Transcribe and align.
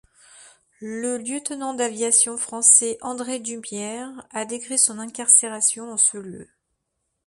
Le 0.79 1.19
lieutenant 1.19 1.75
d'aviation 1.75 2.35
français 2.35 2.97
André 3.01 3.37
d'Humières 3.37 4.25
a 4.31 4.45
décrit 4.45 4.79
son 4.79 4.97
incarcération 4.97 5.91
en 5.91 5.97
ce 5.97 6.17
lieu. 6.17 6.49